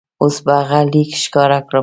[0.21, 1.79] اوس به هغه لیک ښکاره کړم.